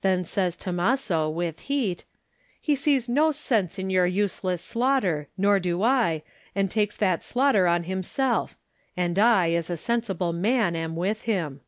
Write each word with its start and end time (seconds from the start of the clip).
Then 0.00 0.24
says 0.24 0.56
Tommaso, 0.56 1.28
with 1.28 1.60
heat, 1.68 2.06
"He 2.58 2.74
sees 2.74 3.06
no 3.06 3.30
sense 3.32 3.78
in 3.78 3.90
your 3.90 4.06
useless 4.06 4.62
slaughter, 4.62 5.28
nor 5.36 5.60
do 5.60 5.82
I, 5.82 6.22
and 6.54 6.70
takes 6.70 6.96
that 6.96 7.22
slaughter 7.22 7.66
on 7.68 7.84
himself; 7.84 8.56
and 8.96 9.18
I, 9.18 9.50
as 9.50 9.68
a 9.68 9.76
sensible 9.76 10.32
man, 10.32 10.74
am 10.74 10.96
with 10.96 11.20
him." 11.28 11.60